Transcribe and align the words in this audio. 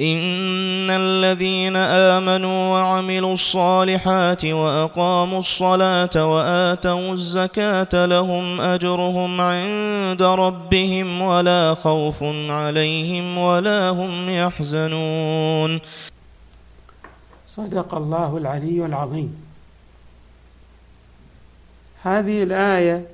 إن 0.00 0.90
الذين 0.90 1.76
آمنوا 1.76 2.68
وعملوا 2.72 3.34
الصالحات 3.34 4.44
وأقاموا 4.44 5.38
الصلاة 5.38 6.32
وآتوا 6.32 7.12
الزكاة 7.12 8.06
لهم 8.06 8.60
أجرهم 8.60 9.40
عند 9.40 10.22
ربهم 10.22 11.20
ولا 11.20 11.74
خوف 11.74 12.22
عليهم 12.48 13.38
ولا 13.38 13.88
هم 13.88 14.30
يحزنون. 14.30 15.80
صدق 17.46 17.94
الله 17.94 18.36
العلي 18.36 18.86
العظيم. 18.86 19.36
هذه 22.02 22.42
الآية 22.42 23.06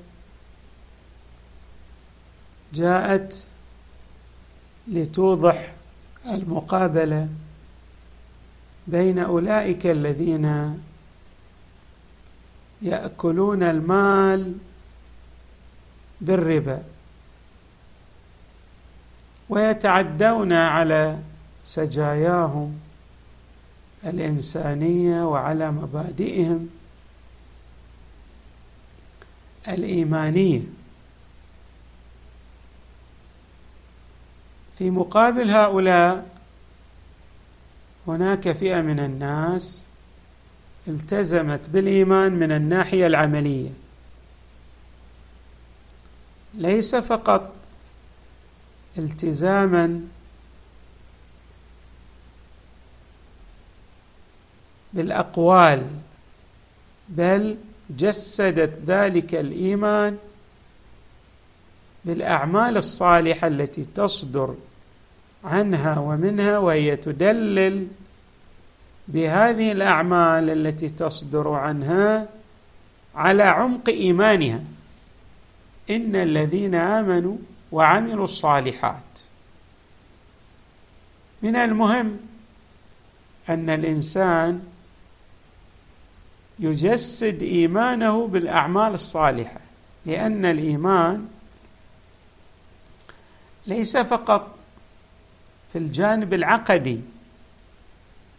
جاءت 2.73 3.47
لتوضح 4.87 5.76
المقابلة 6.27 7.27
بين 8.87 9.19
أولئك 9.19 9.85
الذين 9.85 10.77
يأكلون 12.81 13.63
المال 13.63 14.53
بالربا 16.21 16.83
ويتعدون 19.49 20.53
على 20.53 21.19
سجاياهم 21.63 22.79
الإنسانية 24.03 25.27
وعلى 25.27 25.71
مبادئهم 25.71 26.69
الإيمانية. 29.67 30.61
في 34.77 34.89
مقابل 34.89 35.51
هؤلاء 35.51 36.29
هناك 38.07 38.51
فئة 38.51 38.81
من 38.81 38.99
الناس 38.99 39.87
التزمت 40.87 41.69
بالإيمان 41.69 42.31
من 42.31 42.51
الناحية 42.51 43.07
العملية. 43.07 43.69
ليس 46.53 46.95
فقط 46.95 47.53
التزاما 48.97 50.01
بالأقوال 54.93 55.87
بل 57.09 57.57
جسدت 57.89 58.79
ذلك 58.87 59.35
الإيمان 59.35 60.17
بالأعمال 62.05 62.77
الصالحة 62.77 63.47
التي 63.47 63.85
تصدر 63.85 64.55
عنها 65.47 65.99
ومنها 65.99 66.57
وهي 66.57 66.95
تدلل 66.95 67.87
بهذه 69.07 69.71
الأعمال 69.71 70.49
التي 70.49 70.89
تصدر 70.89 71.49
عنها 71.49 72.27
على 73.15 73.43
عمق 73.43 73.89
إيمانها. 73.89 74.63
إن 75.89 76.15
الذين 76.15 76.75
آمنوا 76.75 77.37
وعملوا 77.71 78.23
الصالحات. 78.23 79.19
من 81.41 81.55
المهم 81.55 82.17
أن 83.49 83.69
الإنسان 83.69 84.61
يجسد 86.59 87.41
إيمانه 87.41 88.27
بالأعمال 88.27 88.93
الصالحة 88.93 89.59
لأن 90.05 90.45
الإيمان 90.45 91.27
ليس 93.67 93.97
فقط 93.97 94.56
في 95.71 95.77
الجانب 95.77 96.33
العقدي 96.33 97.01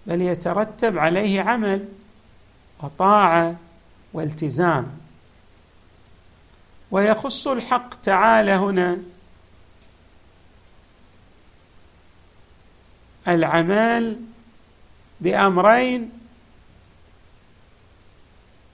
بل 0.06 0.22
يترتب 0.22 0.98
عليه 0.98 1.40
عمل 1.40 1.88
وطاعة 2.82 3.56
والتزام. 4.12 4.98
ويخص 6.90 7.46
الحق 7.46 7.94
تعالى 7.94 8.52
هنا 8.52 8.98
العمل 13.28 14.20
بأمرين 15.20 16.10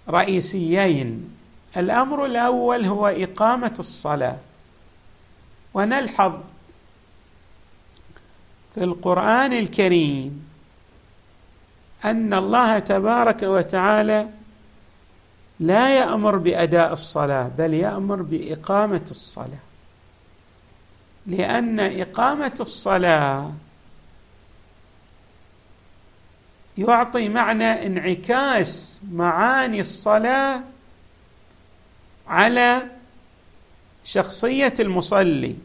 رئيسيين. 0.09 1.37
الأمر 1.76 2.26
الأول 2.26 2.87
هو 2.87 3.06
إقامة 3.06 3.75
الصلاة 3.78 4.38
ونلحظ 5.75 6.32
في 8.74 8.84
القرآن 8.84 9.52
الكريم 9.52 10.48
أن 12.04 12.34
الله 12.34 12.78
تبارك 12.78 13.42
وتعالى 13.42 14.28
لا 15.60 15.98
يأمر 15.98 16.36
بأداء 16.36 16.92
الصلاة 16.92 17.50
بل 17.58 17.74
يأمر 17.74 18.22
بإقامة 18.22 19.04
الصلاة. 19.10 19.58
لأن 21.26 21.80
إقامة 21.80 22.54
الصلاة 22.60 23.52
يعطي 26.78 27.28
معنى 27.28 27.86
انعكاس 27.86 29.00
معاني 29.12 29.80
الصلاة 29.80 30.60
على 32.26 32.82
شخصية 34.04 34.74
المصلي 34.80 35.56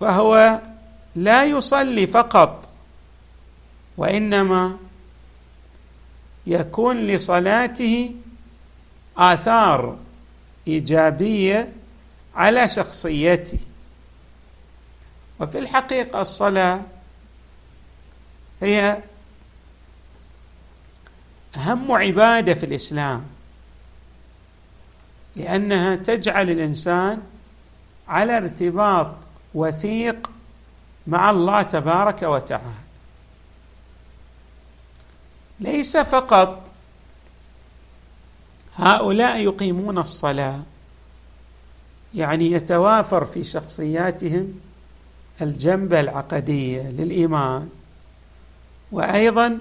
فهو 0.00 0.60
لا 1.16 1.44
يصلي 1.44 2.06
فقط 2.06 2.68
وإنما 3.96 4.76
يكون 6.46 7.06
لصلاته 7.06 8.14
آثار 9.16 9.96
إيجابية 10.68 11.72
على 12.34 12.68
شخصيته. 12.68 13.58
وفي 15.40 15.58
الحقيقة 15.58 16.20
الصلاة 16.20 16.80
هي 18.60 19.02
أهم 21.56 21.92
عبادة 21.92 22.54
في 22.54 22.66
الإسلام 22.66 23.24
لأنها 25.36 25.96
تجعل 25.96 26.50
الإنسان 26.50 27.22
على 28.08 28.36
ارتباط 28.36 29.14
وثيق 29.54 30.30
مع 31.06 31.30
الله 31.30 31.62
تبارك 31.62 32.22
وتعالى. 32.22 32.86
ليس 35.60 35.96
فقط 35.96 36.62
هؤلاء 38.76 39.36
يقيمون 39.36 39.98
الصلاة 39.98 40.60
يعني 42.14 42.52
يتوافر 42.52 43.24
في 43.24 43.44
شخصياتهم 43.44 44.60
الجنبه 45.42 46.00
العقديه 46.00 46.82
للإيمان 46.82 47.68
وأيضا 48.92 49.58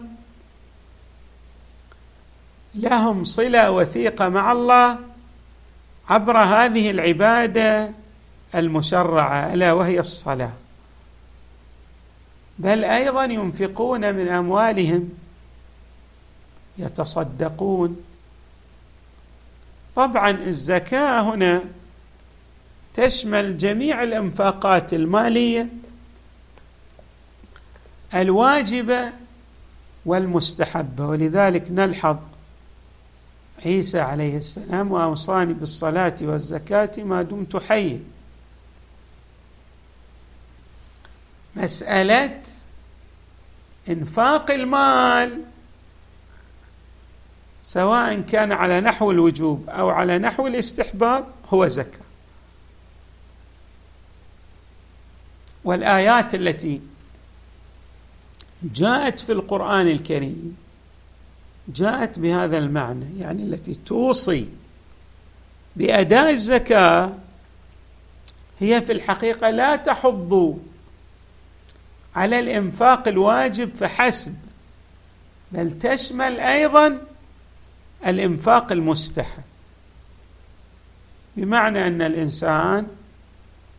لهم 2.75 3.23
صلة 3.23 3.71
وثيقة 3.71 4.29
مع 4.29 4.51
الله 4.51 4.99
عبر 6.09 6.37
هذه 6.37 6.91
العبادة 6.91 7.91
المشرعة 8.55 9.53
ألا 9.53 9.73
وهي 9.73 9.99
الصلاة. 9.99 10.53
بل 12.59 12.83
أيضا 12.83 13.23
ينفقون 13.23 14.15
من 14.15 14.27
أموالهم 14.27 15.09
يتصدقون. 16.77 18.03
طبعا 19.95 20.29
الزكاة 20.29 21.21
هنا 21.21 21.63
تشمل 22.93 23.57
جميع 23.57 24.03
الإنفاقات 24.03 24.93
المالية 24.93 25.67
الواجبة 28.13 29.11
والمستحبة. 30.05 31.07
ولذلك 31.07 31.71
نلحظ 31.71 32.17
عيسى 33.65 33.99
عليه 33.99 34.37
السلام 34.37 34.91
وأوصاني 34.91 35.53
بالصلاة 35.53 36.15
والزكاة 36.21 36.91
ما 36.97 37.21
دمت 37.21 37.57
حيا. 37.57 37.99
مسألة 41.65 42.41
إنفاق 43.89 44.51
المال 44.51 45.41
سواء 47.63 48.21
كان 48.21 48.51
على 48.51 48.81
نحو 48.81 49.11
الوجوب 49.11 49.69
أو 49.69 49.89
على 49.89 50.17
نحو 50.17 50.47
الاستحباب 50.47 51.25
هو 51.53 51.67
زكاة. 51.67 52.05
والآيات 55.63 56.35
التي 56.35 56.81
جاءت 58.63 59.19
في 59.19 59.31
القرآن 59.31 59.87
الكريم 59.87 60.57
جاءت 61.67 62.19
بهذا 62.19 62.57
المعنى 62.57 63.19
يعني 63.19 63.43
التي 63.43 63.73
توصي 63.75 64.47
بأداء 65.75 66.33
الزكاة 66.33 67.13
هي 68.59 68.81
في 68.81 68.91
الحقيقة 68.91 69.49
لا 69.49 69.75
تحض 69.75 70.59
على 72.15 72.39
الإنفاق 72.39 73.07
الواجب 73.07 73.75
فحسب. 73.75 74.35
بل 75.51 75.79
تشمل 75.79 76.39
أيضا 76.39 76.97
الإنفاق 78.07 78.71
المستحب. 78.71 79.43
بمعنى 81.37 81.87
أن 81.87 82.01
الإنسان 82.01 82.87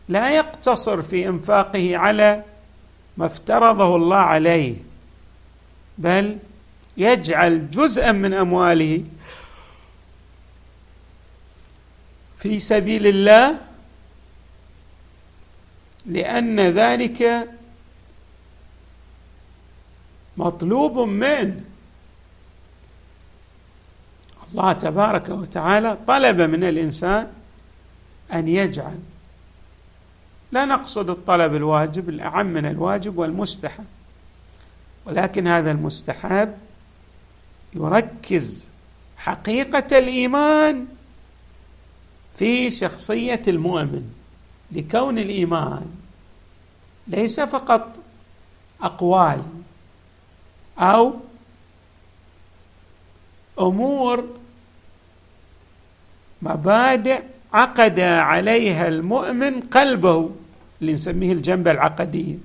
لا 0.09 0.29
يقتصر 0.29 1.01
في 1.01 1.27
إنفاقه 1.27 1.97
على 1.97 2.43
ما 3.17 3.25
افترضه 3.25 3.95
الله 3.95 4.17
عليه 4.17 4.75
بل 5.97 6.37
يجعل 6.97 7.71
جزءا 7.71 8.11
من 8.11 8.33
أمواله 8.33 9.03
في 12.37 12.59
سبيل 12.59 13.07
الله 13.07 13.57
لأن 16.05 16.59
ذلك 16.59 17.49
مطلوب 20.47 20.97
منه 20.99 21.61
الله 24.51 24.73
تبارك 24.73 25.29
وتعالى 25.29 25.97
طلب 26.07 26.41
من 26.41 26.63
الإنسان 26.63 27.27
أن 28.33 28.47
يجعل. 28.47 28.99
لا 30.51 30.65
نقصد 30.65 31.09
الطلب 31.09 31.55
الواجب 31.55 32.09
الأعم 32.09 32.45
من 32.45 32.65
الواجب 32.65 33.17
والمستحب. 33.17 33.85
ولكن 35.05 35.47
هذا 35.47 35.71
المستحب 35.71 36.53
يركز 37.73 38.69
حقيقة 39.17 39.97
الإيمان 39.97 40.85
في 42.35 42.69
شخصية 42.69 43.41
المؤمن. 43.47 44.09
لكون 44.71 45.17
الإيمان 45.19 45.85
ليس 47.07 47.39
فقط 47.39 47.99
أقوال 48.81 49.43
أو 50.79 51.13
أمور 53.59 54.25
مبادئ 56.41 57.23
عقد 57.53 57.99
عليها 57.99 58.87
المؤمن 58.87 59.59
قلبه 59.59 60.31
اللي 60.81 60.93
نسميه 60.93 61.33
الجنبه 61.33 61.71
العقديه 61.71 62.35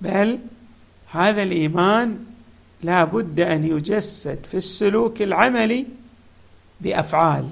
بل 0.00 0.38
هذا 1.10 1.42
الإيمان 1.42 2.24
لا 2.82 3.04
بد 3.04 3.40
أن 3.40 3.64
يجسد 3.64 4.46
في 4.46 4.56
السلوك 4.56 5.22
العملي 5.22 5.86
بأفعال. 6.80 7.48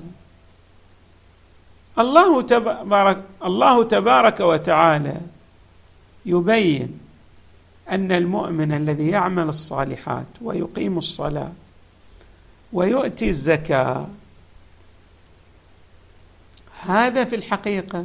الله 1.98 2.42
تبارك 2.42 3.22
الله 3.44 3.84
تبارك 3.84 4.40
وتعالى 4.40 5.20
يبين 6.26 7.00
أن 7.90 8.12
المؤمن 8.12 8.72
الذي 8.72 9.08
يعمل 9.08 9.48
الصالحات 9.48 10.26
ويقيم 10.42 10.98
الصلاة 10.98 11.52
ويؤتي 12.72 13.28
الزكاة 13.28 14.06
هذا 16.80 17.24
في 17.24 17.36
الحقيقة 17.36 18.04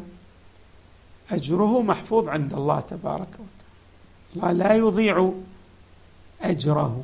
أجره 1.32 1.82
محفوظ 1.82 2.30
عند 2.30 2.54
الله 2.54 2.80
تبارك 2.80 3.28
وتعالى. 3.28 3.52
الله 4.36 4.52
لا 4.52 4.74
يضيع 4.76 5.34
أجره. 6.42 7.04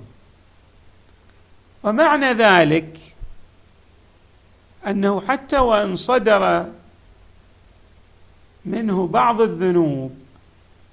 ومعنى 1.84 2.34
ذلك 2.34 3.16
أنه 4.88 5.22
حتى 5.22 5.58
وإن 5.58 5.96
صدر 5.96 6.66
منه 8.66 9.08
بعض 9.08 9.42
الذنوب 9.42 10.16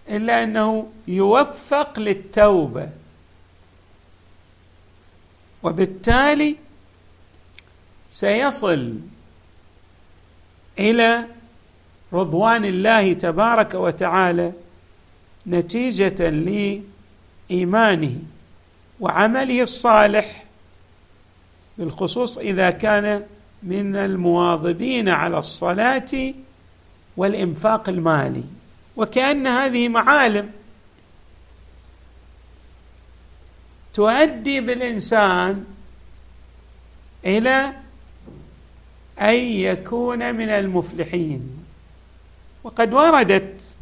إلا 0.08 0.42
أنه 0.42 0.86
يوفق 1.08 1.98
للتوبة. 1.98 2.88
وبالتالي 5.62 6.56
سيصل 8.10 8.94
إلى 10.78 11.24
رضوان 12.12 12.64
الله 12.64 13.12
تبارك 13.12 13.74
وتعالى 13.74 14.52
نتيجة 15.46 16.30
لإيمانه 17.50 18.18
وعمله 19.00 19.62
الصالح 19.62 20.44
بالخصوص 21.78 22.38
إذا 22.38 22.70
كان 22.70 23.26
من 23.62 23.96
المواظبين 23.96 25.08
على 25.08 25.38
الصلاة 25.38 26.34
والإنفاق 27.16 27.88
المالي. 27.88 28.44
وكأن 28.96 29.46
هذه 29.46 29.88
معالم. 29.88 30.50
تؤدي 33.94 34.60
بالإنسان 34.60 35.64
إلى 37.24 37.72
أن 39.20 39.34
يكون 39.34 40.34
من 40.34 40.48
المفلحين. 40.48 41.64
وقد 42.64 42.92
وردت 42.92 43.76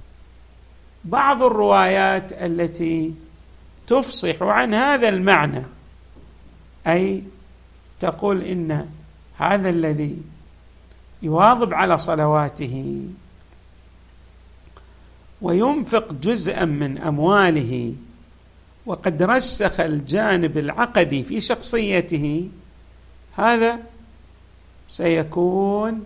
بعض 1.04 1.42
الروايات 1.42 2.32
التي 2.32 3.14
تفصح 3.86 4.42
عن 4.42 4.74
هذا 4.74 5.08
المعنى 5.08 5.62
أي 6.86 7.22
تقول 8.00 8.42
إن 8.42 8.88
هذا 9.36 9.68
الذي 9.68 10.22
يواظب 11.22 11.74
على 11.74 11.98
صلواته 11.98 13.04
وينفق 15.42 16.12
جزءا 16.12 16.64
من 16.64 16.98
أمواله 16.98 17.94
وقد 18.86 19.22
رسخ 19.22 19.80
الجانب 19.80 20.58
العقدي 20.58 21.22
في 21.22 21.40
شخصيته 21.40 22.48
هذا 23.36 23.78
سيكون 24.86 26.04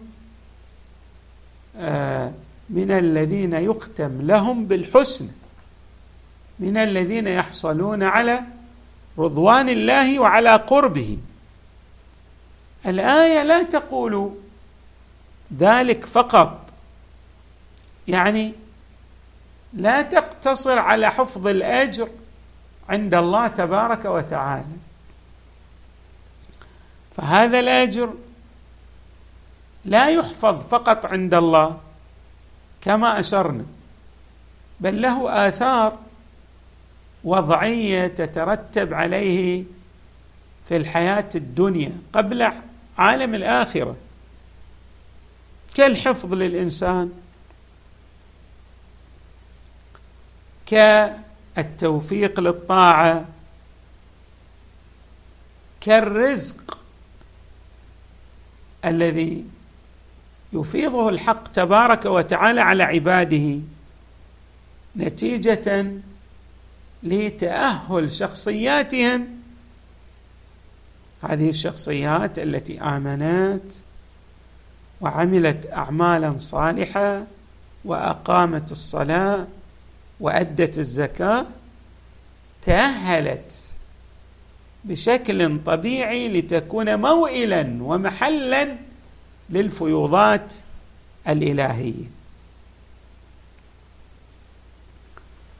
آه، 1.76 2.32
من 2.70 2.90
الذين 2.90 3.52
يختم 3.52 4.22
لهم 4.22 4.66
بالحسن 4.66 5.28
من 6.58 6.76
الذين 6.76 7.26
يحصلون 7.26 8.02
على 8.02 8.40
رضوان 9.18 9.68
الله 9.68 10.18
وعلى 10.20 10.56
قربه. 10.56 11.18
الآية 12.87 13.42
لا 13.42 13.62
تقول 13.62 14.34
ذلك 15.58 16.04
فقط 16.04 16.75
يعني 18.08 18.52
لا 19.76 20.02
تقتصر 20.02 20.78
على 20.78 21.11
حفظ 21.11 21.47
الأجر 21.47 22.09
عند 22.88 23.14
الله 23.14 23.49
تبارك 23.49 24.04
وتعالى. 24.04 24.76
فهذا 27.16 27.61
الأجر 27.61 28.14
لا 29.85 30.09
يحفظ 30.09 30.68
فقط 30.68 31.06
عند 31.06 31.35
الله 31.35 31.80
كما 32.80 33.21
أشرنا 33.21 33.64
بل 34.80 35.02
له 35.02 35.49
آثار 35.49 35.99
وضعية 37.25 38.06
تترتب 38.06 38.95
عليه 38.95 39.64
في 40.68 40.76
الحياة 40.76 41.28
الدنيا 41.35 41.92
قبل 42.12 42.52
عالم 42.99 43.35
الآخرة. 43.35 43.97
كالحفظ 45.75 46.35
للإنسان 46.35 47.12
كالتوفيق 50.66 52.40
للطاعة 52.40 53.25
كالرزق 55.80 56.78
الذي 58.85 59.44
يفيضه 60.52 61.08
الحق 61.08 61.49
تبارك 61.49 62.04
وتعالى 62.04 62.61
على 62.61 62.82
عباده 62.82 63.58
نتيجة 64.96 65.92
لتأهل 67.02 68.12
شخصياتهم. 68.12 69.28
هذه 71.23 71.49
الشخصيات 71.49 72.38
التي 72.38 72.80
آمنت 72.80 73.73
وعملت 75.00 75.73
اعمالا 75.73 76.37
صالحة 76.37 77.25
وأقامت 77.85 78.73
الصلاة 78.73 79.46
وأدت 80.20 80.78
الزكاة 80.78 81.46
تأهلت 82.62 83.73
بشكل 84.85 85.62
طبيعي 85.64 86.28
لتكون 86.28 87.00
موئلا 87.00 87.78
ومحلا 87.80 88.76
للفيوضات 89.50 90.54
الإلهية. 91.28 92.04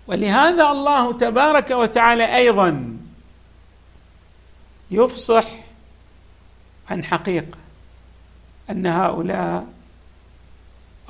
ولهذا 0.07 0.71
الله 0.71 1.13
تبارك 1.13 1.71
وتعالى 1.71 2.37
أيضا 2.37 2.97
يفصح 4.91 5.45
عن 6.91 7.05
حقيقة 7.05 7.59
أن 8.71 8.87
هؤلاء 8.87 9.67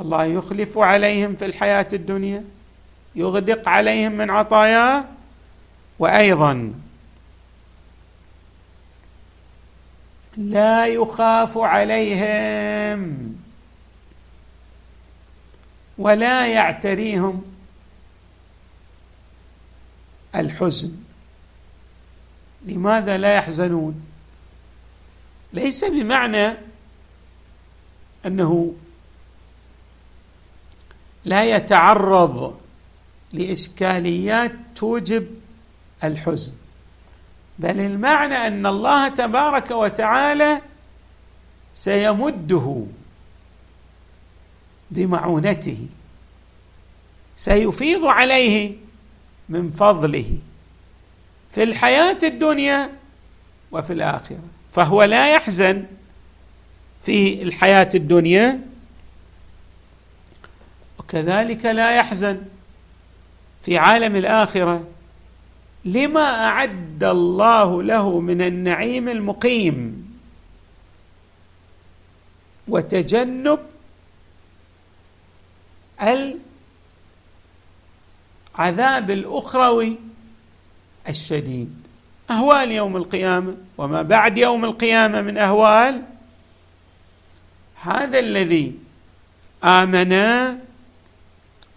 الله 0.00 0.24
يخلف 0.24 0.78
عليهم 0.78 1.36
في 1.36 1.46
الحياة 1.46 1.88
الدنيا. 1.92 2.44
يغدق 3.16 3.68
عليهم 3.68 4.12
من 4.12 4.30
عطاياه 4.30 5.04
وأيضا 5.98 6.74
لا 10.36 10.86
يخاف 10.86 11.58
عليهم 11.58 13.34
ولا 15.98 16.46
يعتريهم 16.46 17.44
الحزن. 20.34 20.92
لماذا 22.64 23.18
لا 23.18 23.34
يحزنون؟ 23.34 24.06
ليس 25.52 25.84
بمعنى 25.84 26.56
أنه 28.26 28.74
لا 31.24 31.44
يتعرض 31.44 32.65
لإشكاليات 33.38 34.52
توجب 34.74 35.26
الحزن. 36.04 36.52
بل 37.58 37.80
المعنى 37.80 38.34
أن 38.34 38.66
الله 38.66 39.08
تبارك 39.08 39.70
وتعالى 39.70 40.60
سيمده 41.74 42.84
بمعونته 44.90 45.86
سيفيض 47.36 48.04
عليه 48.04 48.74
من 49.48 49.70
فضله 49.70 50.38
في 51.50 51.62
الحياة 51.62 52.18
الدنيا 52.22 52.90
وفي 53.72 53.92
الآخرة. 53.92 54.38
فهو 54.70 55.02
لا 55.02 55.34
يحزن 55.34 55.84
في 57.02 57.42
الحياة 57.42 57.88
الدنيا 57.94 58.60
وكذلك 60.98 61.64
لا 61.64 61.96
يحزن 61.96 62.42
في 63.66 63.78
عالم 63.78 64.16
الآخرة 64.16 64.86
لما 65.84 66.44
أعد 66.48 67.04
الله 67.04 67.82
له 67.82 68.20
من 68.20 68.42
النعيم 68.42 69.08
المقيم؟ 69.08 70.06
وتجنب 72.68 73.58
العذاب 78.58 79.10
الأخروي 79.10 79.98
الشديد. 81.08 81.74
أهوال 82.30 82.72
يوم 82.72 82.96
القيامة 82.96 83.56
وما 83.78 84.02
بعد 84.02 84.38
يوم 84.38 84.64
القيامة 84.64 85.22
من 85.22 85.38
أهوال؟ 85.38 86.02
هذا 87.82 88.18
الذي 88.18 88.74
امن 89.64 90.12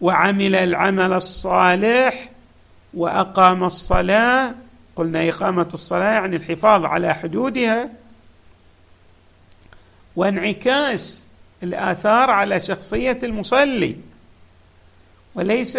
وعمل 0.01 0.55
العمل 0.55 1.13
الصالح 1.13 2.29
وأقام 2.93 3.63
الصلاة. 3.63 4.55
قلنا 4.95 5.29
إقامة 5.29 5.69
الصلاة 5.73 6.11
يعني 6.11 6.35
الحفاظ 6.35 6.85
على 6.85 7.13
حدودها. 7.15 7.89
وانعكاس 10.15 11.27
الآثار 11.63 12.29
على 12.29 12.59
شخصية 12.59 13.19
المصلي. 13.23 13.95
وليس 15.35 15.77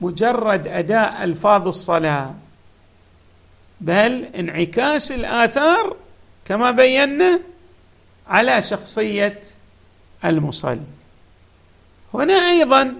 مجرد 0.00 0.68
أداء 0.68 1.24
ألفاظ 1.24 1.68
الصلاة 1.68 2.34
بل 3.80 4.24
انعكاس 4.24 5.12
الآثار 5.12 5.96
كما 6.44 6.70
بينا 6.70 7.40
على 8.28 8.60
شخصية 8.60 9.40
المصلي. 10.24 10.97
هنا 12.14 12.34
أيضا 12.34 12.94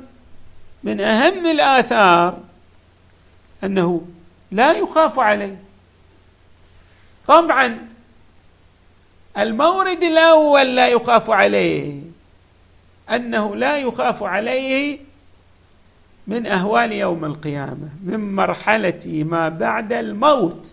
من 0.85 1.01
أهم 1.01 1.47
الآثار 1.47 2.39
أنه 3.65 4.03
لا 4.51 4.73
يخاف 4.73 5.19
عليه. 5.19 5.57
طبعا 7.27 7.79
المورد 9.39 10.03
الأول 10.03 10.77
لا 10.77 10.89
يخاف 10.89 11.31
عليه 11.31 12.01
أنه 13.11 13.57
لا 13.57 13.79
يخاف 13.79 14.23
عليه 14.23 14.99
من 16.27 16.47
أهوال 16.47 16.93
يوم 16.93 17.25
القيامة 17.25 17.89
من 18.05 18.35
مرحلة 18.35 19.25
ما 19.29 19.49
بعد 19.49 19.93
الموت. 19.93 20.73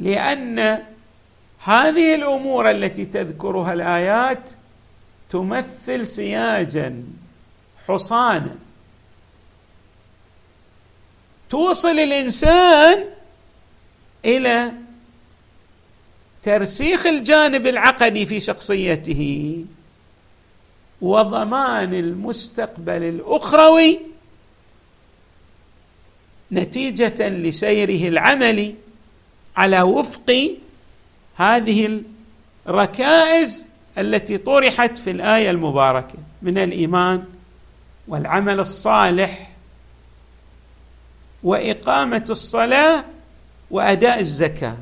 لأن 0.00 0.82
هذه 1.64 2.14
الأمور 2.14 2.70
التي 2.70 3.04
تذكرها 3.04 3.72
الآيات 3.72 4.50
تمثل 5.30 6.06
سياجا 6.06 7.02
حصانا. 7.88 8.56
توصل 11.50 11.98
الإنسان 11.98 13.04
إلى 14.24 14.72
ترسيخ 16.42 17.06
الجانب 17.06 17.66
العقدي 17.66 18.26
في 18.26 18.40
شخصيته 18.40 19.64
وضمان 21.00 21.94
المستقبل 21.94 23.02
الأخروي 23.02 24.00
نتيجة 26.52 27.28
لسيره 27.28 28.08
العملي 28.08 28.74
على 29.56 29.82
وفق 29.82 30.56
هذه 31.36 32.02
الركائز 32.66 33.66
التي 34.00 34.38
طرحت 34.38 34.98
في 34.98 35.10
الآية 35.10 35.50
المباركة 35.50 36.18
من 36.42 36.58
الإيمان 36.58 37.24
والعمل 38.08 38.60
الصالح 38.60 39.50
وإقامة 41.42 42.24
الصلاة 42.30 43.04
وأداء 43.70 44.20
الزكاة. 44.20 44.76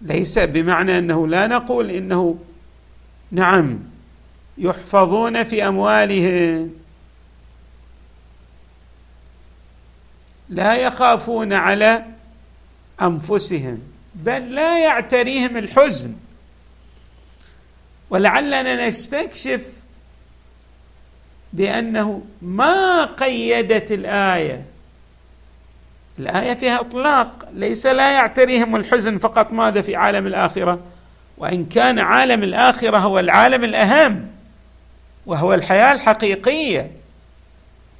ليس 0.00 0.38
بمعنى 0.38 0.98
أنه 0.98 1.26
لا 1.26 1.46
نقول 1.46 1.90
إنه 1.90 2.38
نعم 3.30 3.78
يحفظون 4.58 5.42
في 5.44 5.68
أموالهم 5.68 6.70
لا 10.48 10.76
يخافون 10.76 11.52
على 11.52 12.04
أنفسهم 13.02 13.78
بل 14.14 14.54
لا 14.54 14.84
يعتريهم 14.84 15.56
الحزن. 15.56 16.14
ولعلنا 18.12 18.88
نستكشف 18.88 19.66
بأنه 21.52 22.22
ما 22.42 23.04
قيدت 23.04 23.92
الآية. 23.92 24.64
الآية 26.18 26.54
فيها 26.54 26.80
إطلاق 26.80 27.48
ليس 27.52 27.86
لا 27.86 28.12
يعتريهم 28.12 28.76
الحزن 28.76 29.18
فقط 29.18 29.52
ماذا 29.52 29.82
في 29.82 29.96
عالم 29.96 30.26
الآخرة 30.26 30.80
وإن 31.38 31.64
كان 31.66 31.98
عالم 31.98 32.42
الآخرة 32.42 32.98
هو 32.98 33.18
العالم 33.18 33.64
الأهم 33.64 34.28
وهو 35.26 35.54
الحياة 35.54 35.92
الحقيقية. 35.92 36.90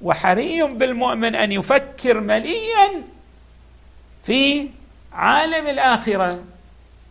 وحري 0.02 0.62
بالمؤمن 0.62 1.34
أن 1.34 1.52
يفكر 1.52 2.20
مليا 2.20 3.02
في 4.22 4.68
عالم 5.12 5.66
الآخرة. 5.66 6.44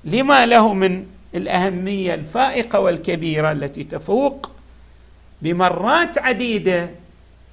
لما 0.04 0.46
له 0.46 0.74
من 0.74 1.06
الأهمية 1.36 2.14
الفائقة 2.14 2.80
والكبيرة 2.80 3.52
التي 3.52 3.84
تفوق 3.84 4.52
بمرات 5.42 6.18
عديدة 6.18 6.90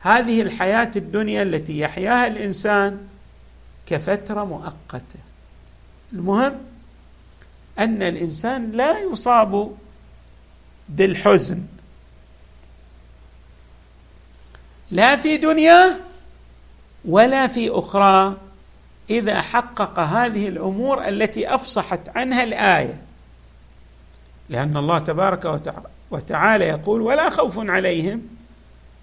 هذه 0.01 0.43
الحياة 0.43 0.91
الدنيا 0.97 1.43
التي 1.43 1.79
يحياها 1.79 2.27
الإنسان 2.27 3.09
كفترة 3.87 4.45
مؤقتة. 4.45 5.19
المهم 6.13 6.59
أن 7.79 8.03
الإنسان 8.03 8.71
لا 8.71 8.99
يصاب 8.99 9.77
بالحزن. 10.89 11.63
لا 14.91 15.17
في 15.17 15.37
دنياه 15.37 15.97
ولا 17.05 17.47
في 17.47 17.71
أخرى 17.71 18.37
إذا 19.11 19.41
حقق 19.43 19.99
هذه 19.99 20.49
الأمور 20.49 21.09
التي 21.09 21.55
أفصحت 21.55 22.09
عنها 22.17 22.43
الآية. 22.43 23.08
لأن 24.49 24.77
الله 24.77 24.99
تبارك 24.99 25.65
وتعالى 26.11 26.65
يقول 26.65 27.01
ولا 27.01 27.31
خوف 27.31 27.59
عليهم 27.59 28.23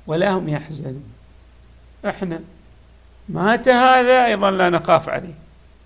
ولا 0.07 0.31
هم 0.31 0.49
يحزنون. 0.49 1.03
إحنا 2.05 2.39
مات 3.29 3.67
هذا 3.67 4.25
أيضا 4.25 4.51
لا 4.51 4.69
نخاف 4.69 5.09
عليه. 5.09 5.33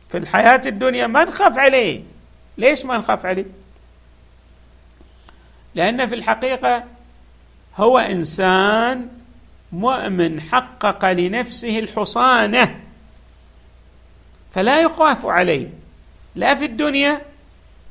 في 0.10 0.18
الحياة 0.18 0.62
الدنيا 0.66 1.08
ما 1.08 1.24
نخاف 1.24 1.58
عليه. 1.58 2.04
ليش 2.58 2.86
ما 2.86 2.98
نخاف 2.98 3.26
عليه؟ 3.26 3.46
لأن 5.76 6.08
في 6.08 6.16
الحقيقة 6.16 6.84
هو 7.78 7.98
إنسان 7.98 9.08
مؤمن 9.72 10.42
حقق 10.42 11.12
لنفسه 11.12 11.80
الحصانة 11.80 12.80
فلا 14.52 14.82
يخاف 14.82 15.26
عليه. 15.26 15.70
لا 16.36 16.56
في 16.56 16.66
الدنيا 16.66 17.22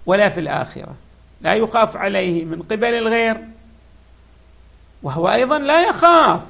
ولا 0.07 0.29
في 0.29 0.41
الآخرة. 0.41 0.95
لا 1.41 1.55
يخاف 1.55 1.97
عليه 1.97 2.45
من 2.45 2.63
قبل 2.63 2.95
الغير. 2.95 3.37
وهو 5.03 5.29
أيضا 5.29 5.59
لا 5.59 5.89
يخاف 5.89 6.43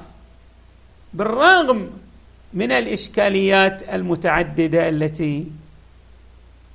بالرغم 1.13 1.89
من 2.53 2.71
الإشكاليات 2.71 3.93
المتعددة 3.93 4.89
التي 4.89 5.45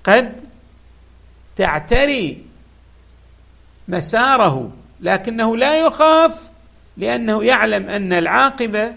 قد 0.05 0.41
تعتري 1.57 2.45
مساره 3.89 4.71
لكنه 5.01 5.57
لا 5.57 5.87
يخاف 5.87 6.51
لأنه 6.97 7.45
يعلم 7.45 7.89
أن 7.89 8.13
العاقبة 8.13 8.95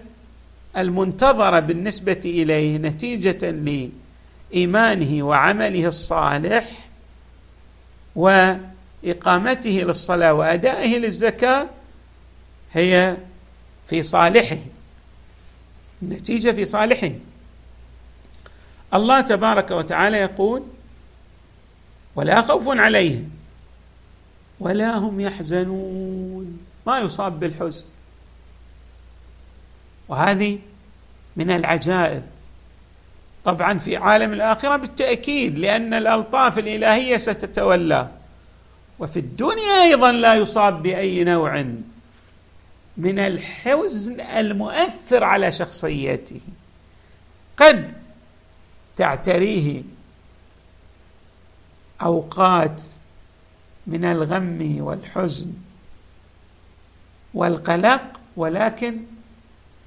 المنتظرة 0.78 1.60
بالنسبة 1.60 2.22
إليه 2.26 2.78
نتيجة 2.78 3.52
لإيمانه 4.54 5.24
وعمله 5.24 5.88
الصالح 5.88 6.66
واقامته 9.04 9.70
للصلاة 9.70 10.34
وأدائه 10.34 10.98
للزكاة 10.98 11.68
هي 12.74 13.18
في 13.88 14.04
صالحه 14.04 14.58
النتيجه 16.02 16.52
في 16.52 16.66
صالحه. 16.66 17.12
الله 18.94 19.22
تبارك 19.22 19.72
وتعالى 19.72 20.18
يقول 20.18 20.64
ولا 22.16 22.42
خوف 22.42 22.68
عليهم 22.68 23.30
ولا 24.60 24.98
هم 24.98 25.20
يحزنون. 25.20 26.60
ما 26.88 27.00
يصاب 27.00 27.40
بالحزن. 27.40 27.86
وهذه 30.08 30.60
من 31.36 31.52
العجائب. 31.52 32.24
طبعا 33.46 33.78
في 33.78 33.98
عالم 33.98 34.34
الآخرة 34.34 34.76
بالتأكيد 34.76 35.60
لأن 35.60 35.94
الألطاف 35.94 36.60
الإلهية 36.60 37.18
ستتولى. 37.18 38.08
وفي 39.00 39.20
الدنيا 39.20 39.84
أيضا 39.84 40.12
لا 40.12 40.36
يصاب 40.36 40.82
بأي 40.82 41.24
نوع 41.24 41.66
من 42.98 43.20
الحزن 43.20 44.22
المؤثر 44.22 45.24
على 45.24 45.52
شخصيته. 45.52 46.42
قد 47.58 47.94
تعتريه 48.96 49.84
أوقات 52.02 52.84
من 53.88 54.06
الغم 54.06 54.78
والحزن 54.80 55.54
والقلق 57.34 58.02
ولكن 58.36 59.02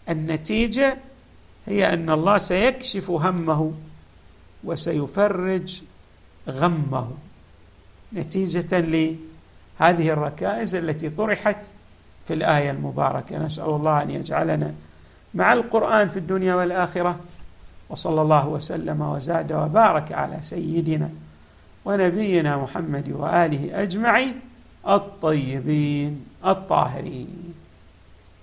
النتيجة 0.09 0.99
هي 1.67 1.93
أن 1.93 2.11
الله 2.11 2.39
سيكشف 2.39 3.11
همه 3.11 3.73
وسيفرج 4.65 5.83
غمه. 6.49 7.11
نتيجة 8.15 8.81
لهذه 8.81 10.11
الركائز 10.11 10.75
التي 10.75 11.11
طرحت 11.11 11.67
في 12.25 12.35
الآية 12.35 12.71
المباركة. 12.71 13.39
نسأل 13.39 13.69
الله 13.69 14.03
أن 14.03 14.11
يجعلنا 14.11 14.75
مع 15.35 15.53
القرآن 15.53 16.09
في 16.09 16.17
الدنيا 16.17 16.55
والآخرة. 16.55 17.17
وصلى 17.89 18.23
الله 18.23 18.49
وسلم 18.49 19.03
وزاد 19.03 19.53
وبارك 19.53 20.13
على 20.13 20.43
سيدنا 20.43 21.11
ونبينا 21.85 22.57
محمد 22.57 23.13
وآله 23.13 23.83
أجمعين 23.83 24.41
الطيبين 24.89 26.25
الطاهرين. 26.47 27.55